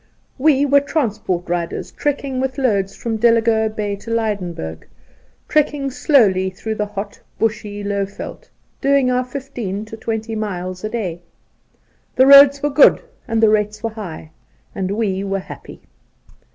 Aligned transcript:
We 0.39 0.65
were 0.65 0.79
transport 0.79 1.47
riders 1.47 1.91
trekking 1.91 2.39
with 2.39 2.57
loads 2.57 2.95
from 2.95 3.17
Delagoa 3.17 3.69
Bay 3.69 3.95
to 3.97 4.09
Lydenburg, 4.09 4.87
trekking 5.47 5.91
slowly 5.91 6.49
through 6.49 6.73
the 6.73 6.87
hot, 6.87 7.19
bushy, 7.37 7.83
low 7.83 8.05
veld, 8.05 8.49
doing 8.81 9.11
our 9.11 9.23
fifteen 9.23 9.85
to 9.85 9.95
twenty 9.95 10.35
miles 10.35 10.83
a 10.83 10.89
day. 10.89 11.21
The 12.15 12.25
roads 12.25 12.63
were 12.63 12.71
good 12.71 13.03
and 13.27 13.43
the 13.43 13.49
rates 13.49 13.83
were 13.83 13.91
high, 13.91 14.31
and 14.73 14.89
we 14.89 15.23
were 15.23 15.37
happy. 15.37 15.83